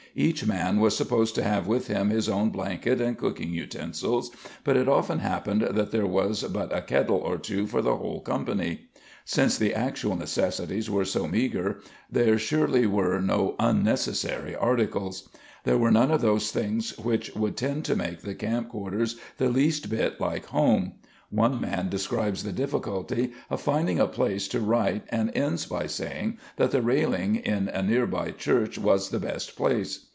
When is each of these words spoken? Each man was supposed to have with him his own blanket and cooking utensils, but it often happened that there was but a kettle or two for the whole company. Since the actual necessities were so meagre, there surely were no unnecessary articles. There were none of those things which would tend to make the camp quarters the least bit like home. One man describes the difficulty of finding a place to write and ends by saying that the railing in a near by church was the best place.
Each 0.13 0.45
man 0.45 0.81
was 0.81 0.97
supposed 0.97 1.35
to 1.35 1.41
have 1.43 1.67
with 1.67 1.87
him 1.87 2.09
his 2.09 2.27
own 2.27 2.49
blanket 2.49 2.99
and 2.99 3.17
cooking 3.17 3.51
utensils, 3.53 4.29
but 4.65 4.75
it 4.75 4.89
often 4.89 5.19
happened 5.19 5.61
that 5.61 5.91
there 5.91 6.05
was 6.05 6.43
but 6.43 6.75
a 6.75 6.81
kettle 6.81 7.15
or 7.19 7.37
two 7.37 7.65
for 7.65 7.81
the 7.81 7.95
whole 7.95 8.19
company. 8.19 8.89
Since 9.23 9.57
the 9.57 9.73
actual 9.73 10.17
necessities 10.17 10.89
were 10.89 11.05
so 11.05 11.29
meagre, 11.29 11.79
there 12.11 12.37
surely 12.37 12.85
were 12.85 13.21
no 13.21 13.55
unnecessary 13.57 14.53
articles. 14.53 15.29
There 15.63 15.77
were 15.77 15.91
none 15.91 16.11
of 16.11 16.19
those 16.19 16.51
things 16.51 16.97
which 16.97 17.33
would 17.33 17.55
tend 17.55 17.85
to 17.85 17.95
make 17.95 18.19
the 18.21 18.35
camp 18.35 18.67
quarters 18.67 19.15
the 19.37 19.47
least 19.47 19.89
bit 19.89 20.19
like 20.19 20.47
home. 20.47 20.95
One 21.29 21.61
man 21.61 21.87
describes 21.87 22.43
the 22.43 22.51
difficulty 22.51 23.31
of 23.49 23.61
finding 23.61 23.99
a 24.01 24.07
place 24.07 24.49
to 24.49 24.59
write 24.59 25.03
and 25.07 25.31
ends 25.33 25.65
by 25.65 25.87
saying 25.87 26.39
that 26.57 26.71
the 26.71 26.81
railing 26.81 27.37
in 27.37 27.69
a 27.69 27.81
near 27.81 28.05
by 28.05 28.31
church 28.31 28.77
was 28.77 29.11
the 29.11 29.19
best 29.19 29.55
place. 29.55 30.07